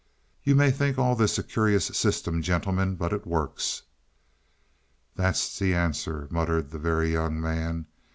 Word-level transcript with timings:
"You 0.43 0.55
may 0.55 0.71
think 0.71 0.97
all 0.97 1.15
this 1.15 1.37
a 1.37 1.43
curious 1.43 1.85
system, 1.85 2.41
gentlemen, 2.41 2.95
but 2.95 3.13
it 3.13 3.27
works." 3.27 3.83
"That's 5.15 5.59
the 5.59 5.75
answer," 5.75 6.27
muttered 6.31 6.71
the 6.71 6.79
Very 6.79 7.11
Young 7.13 7.39
Man. 7.39 7.85